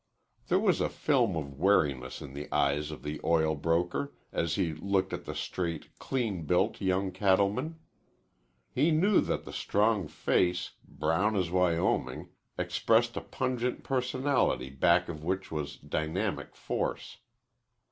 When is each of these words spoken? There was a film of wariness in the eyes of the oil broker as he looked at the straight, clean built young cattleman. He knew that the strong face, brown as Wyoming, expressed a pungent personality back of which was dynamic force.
There 0.47 0.57
was 0.57 0.81
a 0.81 0.89
film 0.89 1.35
of 1.35 1.59
wariness 1.59 2.23
in 2.23 2.33
the 2.33 2.51
eyes 2.51 2.89
of 2.89 3.03
the 3.03 3.21
oil 3.23 3.53
broker 3.53 4.15
as 4.31 4.55
he 4.55 4.73
looked 4.73 5.13
at 5.13 5.25
the 5.25 5.35
straight, 5.35 5.95
clean 5.99 6.45
built 6.47 6.81
young 6.81 7.11
cattleman. 7.11 7.77
He 8.71 8.89
knew 8.89 9.21
that 9.21 9.45
the 9.45 9.53
strong 9.53 10.07
face, 10.07 10.71
brown 10.87 11.35
as 11.35 11.51
Wyoming, 11.51 12.29
expressed 12.57 13.15
a 13.15 13.21
pungent 13.21 13.83
personality 13.83 14.71
back 14.71 15.07
of 15.07 15.23
which 15.23 15.51
was 15.51 15.75
dynamic 15.77 16.55
force. 16.55 17.17